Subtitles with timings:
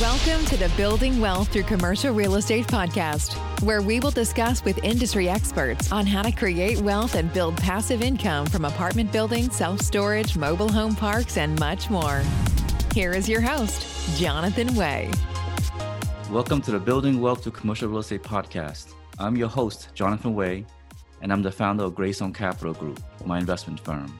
[0.00, 4.78] Welcome to the Building Wealth Through Commercial Real Estate podcast, where we will discuss with
[4.84, 9.80] industry experts on how to create wealth and build passive income from apartment buildings, self
[9.80, 12.22] storage, mobile home parks, and much more.
[12.94, 15.10] Here is your host, Jonathan Way.
[16.30, 18.94] Welcome to the Building Wealth Through Commercial Real Estate podcast.
[19.18, 20.64] I'm your host, Jonathan Way,
[21.22, 24.16] and I'm the founder of Greystone Capital Group, my investment firm.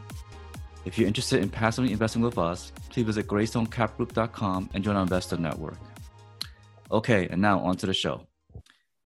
[0.88, 5.36] If you're interested in passively investing with us, please visit greystonecapgroup.com and join our investor
[5.36, 5.76] network.
[6.90, 8.26] Okay, and now on to the show.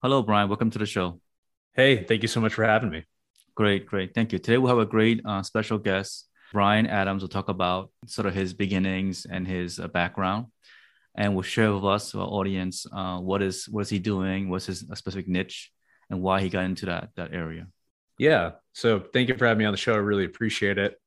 [0.02, 0.48] Hello, Brian.
[0.48, 1.20] Welcome to the show.
[1.74, 3.04] Hey, thank you so much for having me.
[3.54, 4.12] Great, great.
[4.12, 4.40] Thank you.
[4.40, 6.26] Today we'll have a great uh, special guest.
[6.52, 10.46] Brian Adams will talk about sort of his beginnings and his uh, background,
[11.14, 14.66] and will share with us, our audience, uh, what is what is he doing, what's
[14.66, 15.70] his specific niche,
[16.10, 17.68] and why he got into that that area.
[18.18, 18.54] Yeah.
[18.72, 19.94] So thank you for having me on the show.
[19.94, 21.00] I really appreciate it.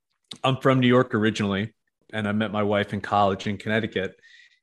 [0.44, 1.74] I'm from New York originally,
[2.14, 4.16] and I met my wife in college in Connecticut,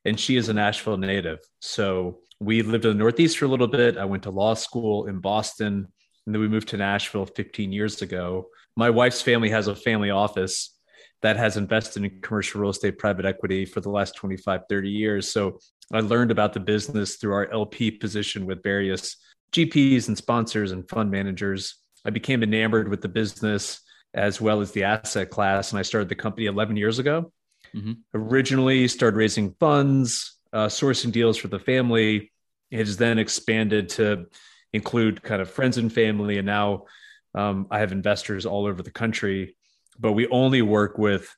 [0.04, 1.38] and she is a Nashville native.
[1.60, 3.96] So we lived in the Northeast for a little bit.
[3.96, 5.86] I went to law school in Boston,
[6.26, 8.48] and then we moved to Nashville 15 years ago.
[8.76, 10.74] My wife's family has a family office
[11.22, 15.30] that has invested in commercial real estate private equity for the last 25, 30 years.
[15.30, 15.58] So
[15.92, 19.16] I learned about the business through our LP position with various
[19.52, 21.76] GPs and sponsors and fund managers.
[22.04, 23.80] I became enamored with the business
[24.14, 25.72] as well as the asset class.
[25.72, 27.32] And I started the company 11 years ago.
[27.74, 27.92] Mm-hmm.
[28.14, 32.32] Originally, started raising funds, uh, sourcing deals for the family.
[32.70, 34.26] It has then expanded to
[34.72, 36.38] include kind of friends and family.
[36.38, 36.84] And now
[37.34, 39.56] um, I have investors all over the country,
[39.98, 41.34] but we only work with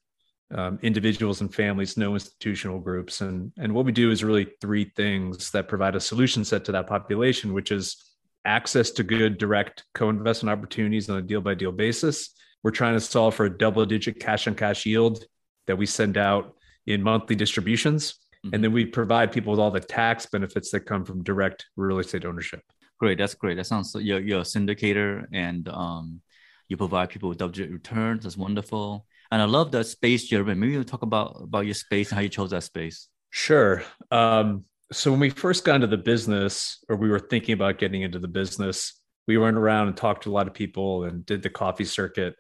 [0.53, 3.21] um, individuals and families, no institutional groups.
[3.21, 6.73] And, and what we do is really three things that provide a solution set to
[6.73, 7.97] that population, which is
[8.45, 12.31] access to good direct co-investment opportunities on a deal by deal basis
[12.63, 15.25] we're trying to solve for a double digit cash on cash yield
[15.67, 16.55] that we send out
[16.87, 18.19] in monthly distributions.
[18.45, 18.55] Mm-hmm.
[18.55, 21.99] And then we provide people with all the tax benefits that come from direct real
[21.99, 22.63] estate ownership.
[22.99, 23.19] Great.
[23.19, 23.57] That's great.
[23.57, 26.21] That sounds you're, you're a syndicator and um,
[26.69, 28.25] you provide people with double digit returns.
[28.25, 29.07] That's wonderful.
[29.31, 30.59] And I love that space you're in.
[30.59, 33.09] Maybe you talk about, about your space and how you chose that space.
[33.31, 33.83] Sure.
[34.11, 38.03] Um, so when we first got into the business, or we were thinking about getting
[38.03, 41.43] into the business, we went around and talked to a lot of people and did
[41.43, 42.35] the coffee circuit.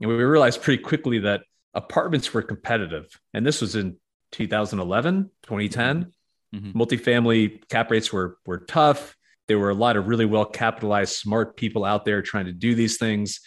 [0.00, 1.42] And we realized pretty quickly that
[1.74, 3.06] apartments were competitive.
[3.34, 3.96] And this was in
[4.32, 6.12] 2011, 2010.
[6.54, 6.80] Mm-hmm.
[6.80, 9.16] Multifamily cap rates were, were tough.
[9.46, 12.74] There were a lot of really well capitalized, smart people out there trying to do
[12.74, 13.40] these things.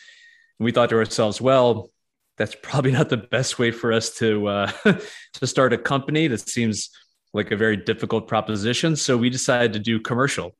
[0.59, 1.89] And we thought to ourselves, well,
[2.37, 4.71] that's probably not the best way for us to uh,
[5.33, 6.27] to start a company.
[6.27, 6.89] That seems
[7.33, 8.95] like a very difficult proposition.
[8.95, 10.55] So we decided to do commercial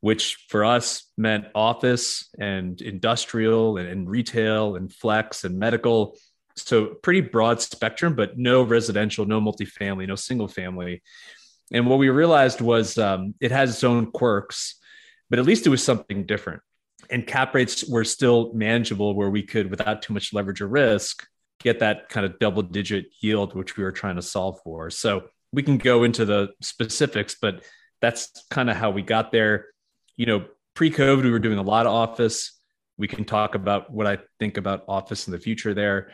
[0.00, 6.16] which for us meant office and industrial and, and, retail and flex and medical.
[6.56, 11.02] So pretty broad spectrum, but no residential, no multifamily, no single family.
[11.72, 14.76] And what we realized was um, it has its own quirks,
[15.28, 16.62] but at least it was something different.
[17.10, 21.26] And cap rates were still manageable where we could, without too much leverage or risk,
[21.60, 24.90] get that kind of double digit yield, which we were trying to solve for.
[24.90, 27.64] So we can go into the specifics, but
[28.00, 29.66] that's kind of how we got there
[30.20, 30.44] you know,
[30.74, 32.60] pre-COVID, we were doing a lot of office.
[32.98, 36.10] We can talk about what I think about office in the future there.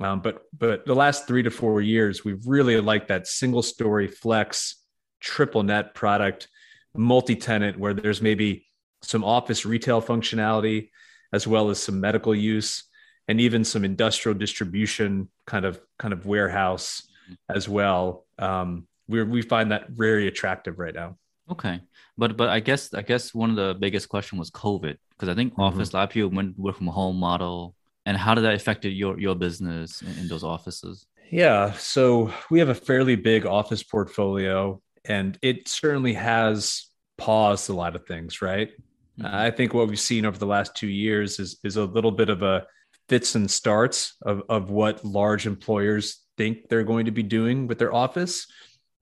[0.00, 4.08] Um, but but the last three to four years, we've really liked that single story
[4.08, 4.76] flex
[5.20, 6.48] triple net product,
[6.96, 8.64] multi-tenant, where there's maybe
[9.02, 10.88] some office retail functionality
[11.34, 12.84] as well as some medical use
[13.28, 17.06] and even some industrial distribution kind of kind of warehouse
[17.50, 18.24] as well.
[18.38, 21.18] Um, we we find that very attractive right now.
[21.50, 21.80] Okay,
[22.16, 25.34] but but I guess I guess one of the biggest question was COVID because I
[25.34, 25.62] think mm-hmm.
[25.62, 27.74] office a lot of people went work from home model,
[28.06, 31.06] and how did that affect your your business in, in those offices?
[31.30, 36.86] Yeah, so we have a fairly big office portfolio, and it certainly has
[37.18, 38.70] paused a lot of things, right?
[39.18, 39.26] Mm-hmm.
[39.26, 42.28] I think what we've seen over the last two years is is a little bit
[42.28, 42.66] of a
[43.08, 47.78] fits and starts of, of what large employers think they're going to be doing with
[47.78, 48.46] their office.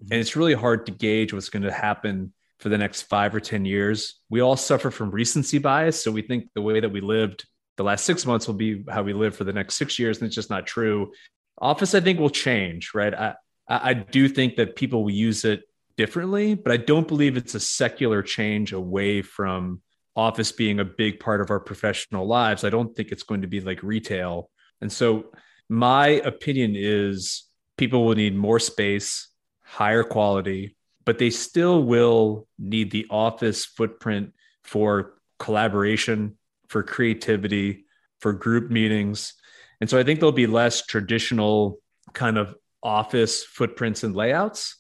[0.03, 0.13] Mm-hmm.
[0.13, 3.41] And it's really hard to gauge what's going to happen for the next five or
[3.41, 4.21] 10 years.
[4.29, 6.03] We all suffer from recency bias.
[6.03, 7.47] So we think the way that we lived
[7.77, 10.19] the last six months will be how we live for the next six years.
[10.19, 11.13] And it's just not true.
[11.59, 13.15] Office, I think, will change, right?
[13.15, 13.35] I,
[13.67, 15.63] I do think that people will use it
[15.97, 19.81] differently, but I don't believe it's a secular change away from
[20.15, 22.65] office being a big part of our professional lives.
[22.65, 24.51] I don't think it's going to be like retail.
[24.83, 25.33] And so
[25.71, 27.45] my opinion is
[27.79, 29.30] people will need more space,
[29.71, 30.77] higher quality,
[31.07, 34.33] but they still will need the office footprint
[34.65, 36.37] for collaboration,
[36.69, 37.85] for creativity,
[38.19, 39.35] for group meetings.
[39.81, 41.79] And so I think there'll be less traditional
[42.13, 44.77] kind of office footprints and layouts.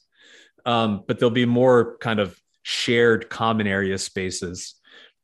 [0.66, 4.74] um, but there'll be more kind of shared common area spaces.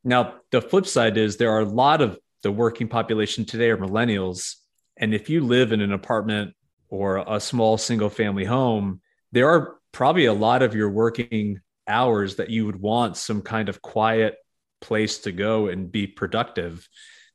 [0.05, 3.77] Now, the flip side is there are a lot of the working population today are
[3.77, 4.55] millennials.
[4.97, 6.55] And if you live in an apartment
[6.89, 9.01] or a small single family home,
[9.37, 13.69] there are probably a lot of your working hours that you would want some kind
[13.69, 14.37] of quiet
[14.81, 16.89] place to go and be productive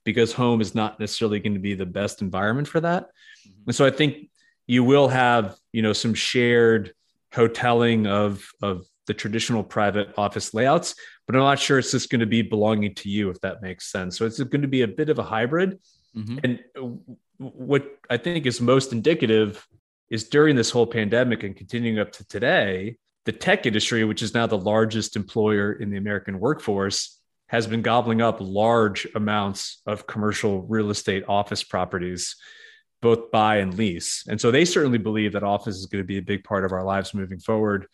[0.03, 3.03] because home is not necessarily going to be the best environment for that.
[3.47, 3.61] Mm-hmm.
[3.67, 4.31] And so I think
[4.65, 6.91] you will have, you know, some shared
[7.35, 10.95] hoteling of of the traditional private office layouts,
[11.27, 13.91] but I'm not sure it's just going to be belonging to you if that makes
[13.91, 14.17] sense.
[14.17, 15.79] So it's going to be a bit of a hybrid.
[16.15, 16.37] Mm-hmm.
[16.43, 16.99] And
[17.37, 19.67] what I think is most indicative
[20.11, 24.33] is during this whole pandemic and continuing up to today, the tech industry, which is
[24.33, 27.17] now the largest employer in the American workforce,
[27.47, 32.35] has been gobbling up large amounts of commercial real estate office properties,
[33.01, 34.25] both buy and lease.
[34.27, 36.73] And so they certainly believe that office is going to be a big part of
[36.73, 37.87] our lives moving forward.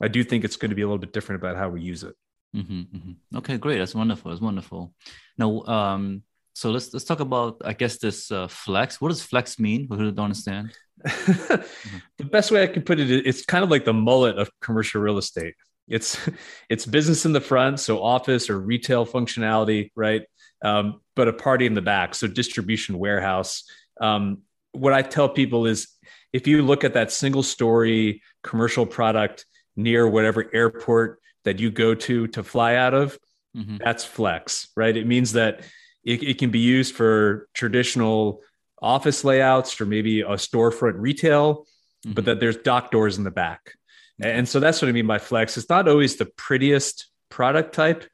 [0.00, 2.04] I do think it's going to be a little bit different about how we use
[2.04, 2.14] it.
[2.54, 3.36] Mm-hmm, mm-hmm.
[3.38, 3.78] Okay, great.
[3.78, 4.30] That's wonderful.
[4.30, 4.94] That's wonderful.
[5.38, 6.22] Now, um,
[6.54, 9.00] so let's let's talk about I guess this uh, flex.
[9.00, 9.88] What does flex mean?
[9.88, 10.72] For who don't understand.
[11.04, 15.00] the best way I can put it, it's kind of like the mullet of commercial
[15.00, 15.54] real estate.
[15.88, 16.18] It's
[16.68, 20.22] it's business in the front, so office or retail functionality, right?
[20.64, 23.64] Um, but a party in the back, so distribution warehouse.
[24.00, 24.42] Um,
[24.72, 25.88] what I tell people is,
[26.32, 29.46] if you look at that single story commercial product
[29.76, 33.18] near whatever airport that you go to to fly out of,
[33.56, 33.76] mm-hmm.
[33.78, 34.96] that's flex, right?
[34.96, 35.60] It means that
[36.04, 38.40] it, it can be used for traditional
[38.84, 41.66] office layouts or maybe a storefront retail,
[42.04, 42.12] mm-hmm.
[42.12, 43.74] but that there's dock doors in the back.
[44.22, 45.56] And so that's what I mean by flex.
[45.56, 48.04] It's not always the prettiest product type,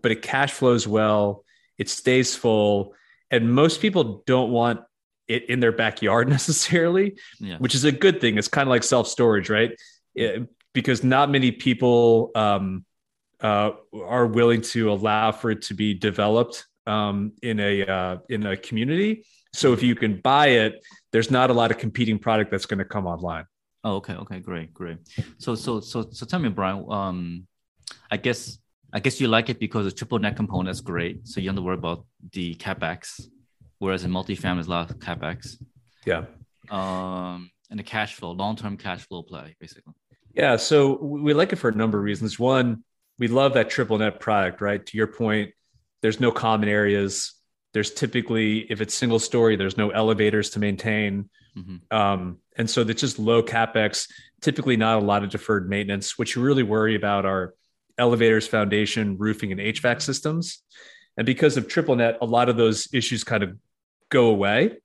[0.00, 1.44] but it cash flows well,
[1.76, 2.94] it stays full.
[3.32, 4.80] And most people don't want
[5.26, 7.56] it in their backyard necessarily, yeah.
[7.58, 8.38] which is a good thing.
[8.38, 9.72] It's kind of like self storage, right?
[10.14, 12.84] It, because not many people um,
[13.40, 18.46] uh, are willing to allow for it to be developed um, in a uh, in
[18.46, 19.24] a community.
[19.52, 22.78] So if you can buy it, there's not a lot of competing product that's going
[22.78, 23.44] to come online.
[23.82, 24.98] Oh, okay, okay, great, great.
[25.38, 26.84] So, so, so, so, tell me, Brian.
[26.90, 27.46] Um,
[28.10, 28.58] I guess,
[28.92, 31.26] I guess you like it because the triple net component is great.
[31.26, 33.22] So you don't have to worry about the capex,
[33.78, 35.56] whereas in multifamily, is a lot of capex.
[36.04, 36.24] Yeah.
[36.70, 39.94] Um, and the cash flow, long term cash flow play, basically.
[40.34, 40.56] Yeah.
[40.56, 42.38] So we like it for a number of reasons.
[42.38, 42.84] One,
[43.18, 44.84] we love that triple net product, right?
[44.84, 45.52] To your point,
[46.02, 47.34] there's no common areas.
[47.72, 51.30] There's typically, if it's single story, there's no elevators to maintain.
[51.56, 51.96] Mm-hmm.
[51.96, 54.08] Um, and so that's just low capex,
[54.40, 56.18] typically not a lot of deferred maintenance.
[56.18, 57.54] What you really worry about are
[57.98, 60.62] elevators, foundation, roofing, and HVAC systems.
[61.16, 63.56] And because of triple net, a lot of those issues kind of
[64.10, 64.78] go away.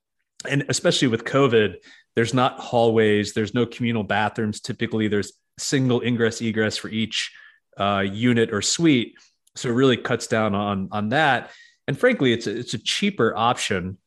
[0.50, 1.76] And especially with COVID,
[2.16, 4.60] there's not hallways, there's no communal bathrooms.
[4.62, 7.32] Typically, there's single ingress egress for each
[7.78, 9.16] uh, unit or suite.
[9.56, 11.52] So it really cuts down on, on that.
[11.88, 13.98] And frankly, it's a, it's a cheaper option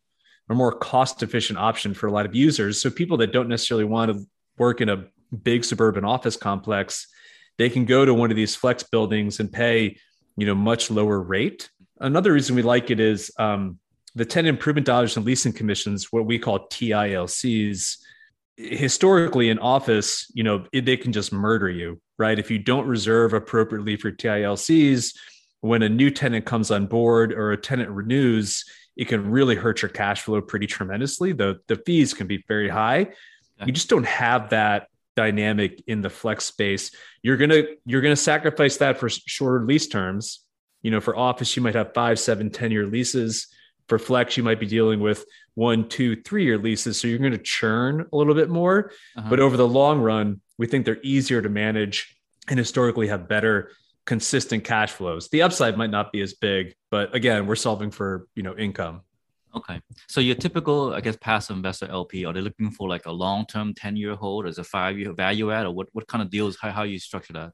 [0.51, 2.81] a more cost efficient option for a lot of users.
[2.81, 4.27] So people that don't necessarily want to
[4.57, 5.05] work in a
[5.43, 7.07] big suburban office complex,
[7.59, 9.99] they can go to one of these flex buildings and pay,
[10.37, 11.69] you know, much lower rate.
[12.01, 13.79] Another reason we like it is um,
[14.15, 17.99] the tenant improvement dollars and leasing commissions, what we call TILCs.
[18.57, 22.39] Historically, in office, you know, they can just murder you, right?
[22.39, 25.15] If you don't reserve appropriately for TILCs,
[25.61, 28.65] when a new tenant comes on board or a tenant renews,
[28.97, 31.33] it can really hurt your cash flow pretty tremendously.
[31.33, 33.09] The the fees can be very high.
[33.65, 36.93] You just don't have that dynamic in the flex space.
[37.23, 40.45] You're gonna you're gonna sacrifice that for shorter lease terms.
[40.83, 43.49] You know, for office, you might have five, seven, 10 year leases.
[43.89, 45.25] For flex, you might be dealing with
[45.55, 47.01] one, two, three year leases.
[47.01, 48.93] So you're going to churn a little bit more.
[49.17, 49.29] Uh-huh.
[49.29, 52.15] But over the long run, we think they're easier to manage
[52.49, 53.73] and historically have better
[54.09, 55.29] consistent cash flows.
[55.29, 59.03] The upside might not be as big, but again, we're solving for you know income.
[59.55, 63.13] Okay, so your typical, I guess, passive investor LP are they looking for like a
[63.13, 66.23] long term, ten year hold, as a five year value add, or what what kind
[66.23, 66.57] of deals?
[66.61, 67.51] How how you structure that?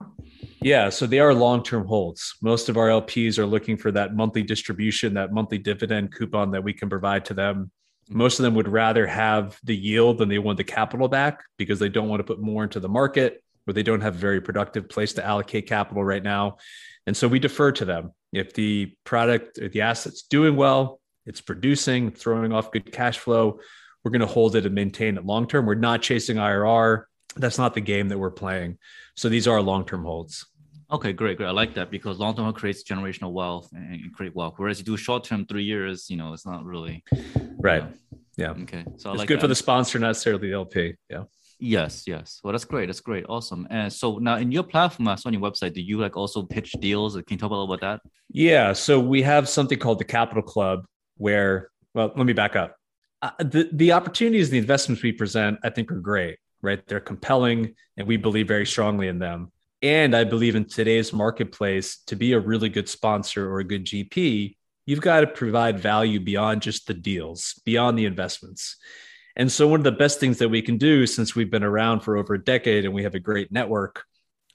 [0.63, 2.37] Yeah, so they are long term holds.
[2.41, 6.63] Most of our LPs are looking for that monthly distribution, that monthly dividend coupon that
[6.63, 7.57] we can provide to them.
[7.57, 8.19] Mm-hmm.
[8.19, 11.81] Most of them would rather have the yield than they want the capital back because
[11.81, 14.41] they don't want to put more into the market where they don't have a very
[14.41, 16.59] productive place to allocate capital right now.
[17.07, 18.13] And so we defer to them.
[18.33, 23.61] If the product or the asset's doing well, it's producing, throwing off good cash flow,
[24.03, 25.67] we're going to hold it and maintain it long term.
[25.67, 27.05] We're not chasing IRR.
[27.37, 28.79] That's not the game that we're playing.
[29.17, 30.47] So these are long term holds.
[30.93, 31.47] Okay, great, great.
[31.47, 34.55] I like that because long term creates generational wealth and create wealth.
[34.59, 37.03] Whereas you do short term, three years, you know, it's not really
[37.59, 37.85] right.
[37.85, 37.93] Know.
[38.37, 38.51] Yeah.
[38.51, 38.85] Okay.
[38.99, 39.43] So I it's like good that.
[39.43, 40.95] for the sponsor, not necessarily the LP.
[41.09, 41.25] Yeah.
[41.65, 42.41] Yes, yes.
[42.45, 42.87] Well, that's great.
[42.87, 43.25] That's great.
[43.27, 43.67] Awesome.
[43.71, 46.73] And so now in your platform, I on your website, do you like also pitch
[46.73, 47.15] deals?
[47.15, 48.11] Can you talk a little about that?
[48.31, 48.75] Yeah.
[48.75, 50.85] So we have something called the Capital Club
[51.17, 52.77] where, well, let me back up.
[53.23, 56.87] Uh, the, the opportunities, and the investments we present, I think are great, right?
[56.87, 59.51] They're compelling and we believe very strongly in them.
[59.81, 63.87] And I believe in today's marketplace to be a really good sponsor or a good
[63.87, 68.77] GP, you've got to provide value beyond just the deals, beyond the investments.
[69.37, 72.01] And so, one of the best things that we can do since we've been around
[72.01, 74.05] for over a decade and we have a great network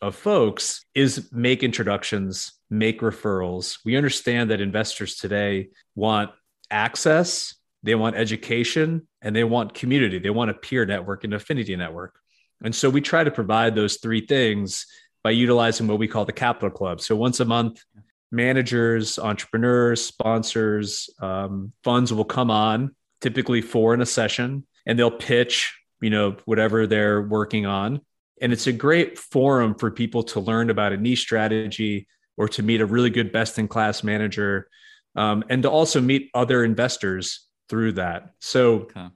[0.01, 3.79] of folks is make introductions, make referrals.
[3.83, 6.31] We understand that investors today want
[6.71, 10.19] access, they want education, and they want community.
[10.19, 12.17] They want a peer network, and affinity network.
[12.63, 14.85] And so, we try to provide those three things
[15.23, 17.01] by utilizing what we call the capital club.
[17.01, 17.83] So, once a month,
[18.31, 25.11] managers, entrepreneurs, sponsors, um, funds will come on, typically four in a session, and they'll
[25.11, 28.01] pitch, you know, whatever they're working on.
[28.41, 32.07] And it's a great forum for people to learn about a niche strategy
[32.37, 34.69] or to meet a really good best in class manager
[35.15, 38.31] um, and to also meet other investors through that.
[38.39, 39.07] So okay.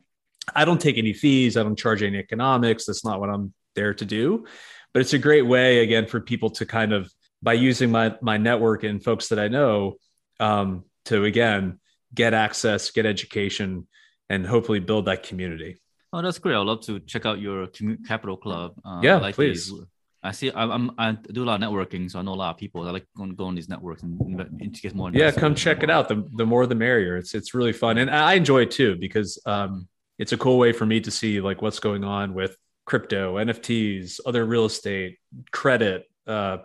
[0.53, 2.85] I don't take any fees, I don't charge any economics.
[2.85, 4.45] That's not what I'm there to do.
[4.93, 8.37] But it's a great way, again, for people to kind of, by using my, my
[8.37, 9.95] network and folks that I know,
[10.39, 11.79] um, to again
[12.13, 13.87] get access, get education,
[14.33, 15.77] and hopefully build that community.
[16.11, 16.55] Oh, that's great.
[16.55, 17.67] I'd love to check out your
[18.07, 18.73] Capital Club.
[18.85, 19.71] Uh, yeah, like please.
[19.71, 19.81] These.
[20.25, 20.51] I see.
[20.55, 22.87] I'm, I'm, i do a lot of networking, so I know a lot of people.
[22.87, 24.19] I like going to go on these networks and,
[24.61, 25.11] and to get more.
[25.11, 26.07] Yeah, come check it out.
[26.07, 27.17] The the more the merrier.
[27.17, 29.87] It's it's really fun, and I enjoy it too because um,
[30.17, 34.19] it's a cool way for me to see like what's going on with crypto, NFTs,
[34.25, 35.17] other real estate,
[35.51, 36.57] credit, uh,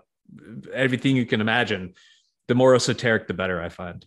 [0.72, 1.94] everything you can imagine.
[2.46, 3.60] The more esoteric, the better.
[3.60, 4.04] I find.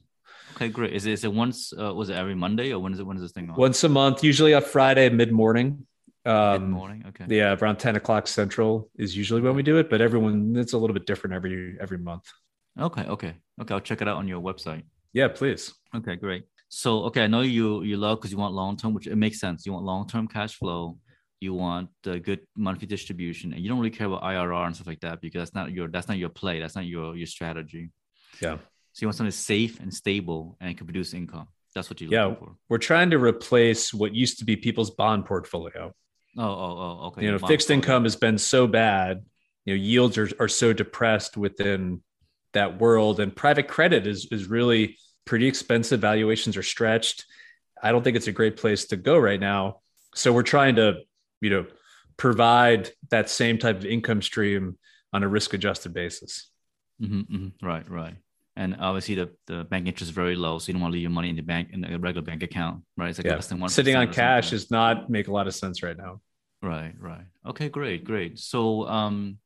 [0.56, 0.94] Okay, great.
[0.94, 1.74] Is it, is it once?
[1.78, 3.06] Uh, was it every Monday or when is it?
[3.06, 3.56] When is this thing on?
[3.56, 5.86] Once a month, usually a Friday mid morning.
[6.26, 7.04] Um, mid morning.
[7.10, 7.26] Okay.
[7.28, 10.78] Yeah, around ten o'clock central is usually when we do it, but everyone it's a
[10.78, 12.26] little bit different every every month.
[12.80, 13.04] Okay.
[13.04, 13.34] Okay.
[13.62, 13.74] Okay.
[13.74, 14.84] I'll check it out on your website.
[15.14, 15.74] Yeah, please.
[15.96, 16.46] Okay, great.
[16.70, 19.40] So, okay, I know you you love because you want long term, which it makes
[19.40, 19.66] sense.
[19.66, 20.98] You want long term cash flow.
[21.42, 24.88] You want a good monthly distribution, and you don't really care about IRR and stuff
[24.88, 26.60] like that because that's not your that's not your play.
[26.60, 27.90] That's not your your strategy.
[28.42, 28.58] Yeah.
[28.94, 31.48] So you want something safe and stable and can produce income.
[31.74, 32.56] That's what you're yeah, looking for.
[32.68, 35.94] We're trying to replace what used to be people's bond portfolio.
[36.38, 37.24] Oh, oh, oh, okay.
[37.24, 37.78] You know, fixed portfolio.
[37.78, 39.24] income has been so bad.
[39.66, 42.02] You know, yields are, are so depressed within
[42.54, 43.20] that world.
[43.20, 46.02] And private credit is is really pretty expensive.
[46.02, 47.26] Valuations are stretched.
[47.82, 49.78] I don't think it's a great place to go right now.
[50.14, 51.00] So we're trying to,
[51.40, 51.66] you know,
[52.18, 54.78] provide that same type of income stream
[55.14, 56.50] on a risk adjusted basis.
[57.02, 57.66] Mm-hmm, mm-hmm.
[57.66, 58.16] Right, right
[58.56, 61.04] and obviously the, the bank interest is very low, so you don't want to leave
[61.04, 63.10] your money in the bank in a regular bank account, right?
[63.10, 63.36] It's like yeah.
[63.36, 63.70] less than one.
[63.70, 66.22] Sitting on cash does not make a lot of sense right now.
[66.62, 67.26] Right, right.
[67.48, 68.38] Okay, great, great.
[68.40, 69.38] So, um,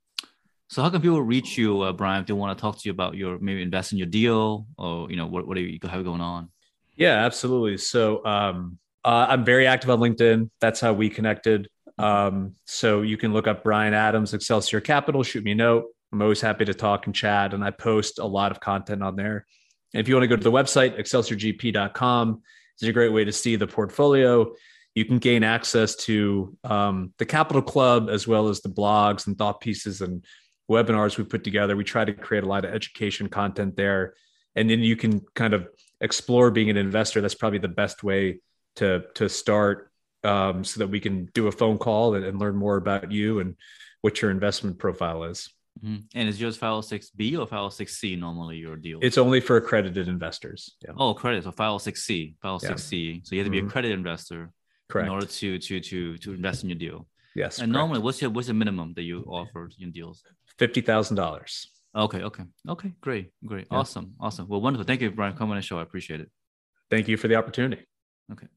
[0.70, 2.92] so how can people reach you, uh, Brian, if they want to talk to you
[2.92, 6.04] about your maybe invest in your deal or you know what what do you have
[6.04, 6.50] going on?
[6.96, 7.78] Yeah, absolutely.
[7.78, 10.50] So, um, uh, I'm very active on LinkedIn.
[10.60, 11.70] That's how we connected.
[11.98, 15.24] Um, so you can look up Brian Adams, Excelsior Capital.
[15.24, 15.86] Shoot me a note.
[16.15, 19.17] I'm always happy to talk and chat, and I post a lot of content on
[19.17, 19.45] there.
[19.93, 22.41] And if you want to go to the website, excelsiorgp.com,
[22.74, 24.53] it's a great way to see the portfolio.
[24.93, 29.38] You can gain access to um, the Capital Club as well as the blogs and
[29.38, 30.24] thought pieces and
[30.72, 31.75] webinars we put together.
[31.75, 34.13] We try to create a lot of education content there.
[34.55, 35.67] And then you can kind of
[36.00, 37.19] explore being an investor.
[37.19, 38.39] That's probably the best way
[38.77, 39.91] to, to start
[40.24, 43.39] um, so that we can do a phone call and, and learn more about you
[43.39, 43.57] and
[44.00, 45.50] what your investment profile is.
[45.84, 45.98] Mm-hmm.
[46.15, 49.00] And is yours 506B or 506C normally your deal?
[49.01, 50.75] It's only for accredited investors.
[50.82, 50.91] Yeah.
[50.98, 51.44] Oh, credit.
[51.44, 53.15] So 506C, 506C.
[53.15, 53.20] Yeah.
[53.24, 53.67] So you have to be mm-hmm.
[53.67, 54.51] accredited investor
[54.89, 55.08] correct.
[55.08, 57.08] in order to to to to invest in your deal.
[57.36, 57.60] Yes.
[57.60, 57.77] And correct.
[57.77, 60.24] normally, what's your what's the minimum that you offer in deals?
[60.58, 61.67] Fifty thousand dollars.
[61.96, 62.24] Okay.
[62.24, 62.44] Okay.
[62.67, 62.94] Okay.
[63.01, 63.32] Great.
[63.46, 63.67] Great.
[63.72, 63.77] Yeah.
[63.77, 64.13] Awesome.
[64.20, 64.48] Awesome.
[64.48, 64.86] Well, wonderful.
[64.86, 65.79] Thank you, Brian, for coming on the show.
[65.79, 66.29] I appreciate it.
[66.89, 67.86] Thank you for the opportunity.
[68.32, 68.48] Okay.